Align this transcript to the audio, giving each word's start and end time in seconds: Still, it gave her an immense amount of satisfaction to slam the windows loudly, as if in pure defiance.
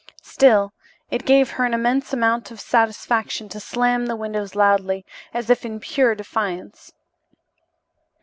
Still, 0.23 0.73
it 1.11 1.27
gave 1.27 1.51
her 1.51 1.63
an 1.63 1.75
immense 1.75 2.11
amount 2.11 2.49
of 2.49 2.59
satisfaction 2.59 3.47
to 3.49 3.59
slam 3.59 4.07
the 4.07 4.15
windows 4.15 4.55
loudly, 4.55 5.05
as 5.31 5.47
if 5.51 5.63
in 5.63 5.79
pure 5.79 6.15
defiance. 6.15 6.91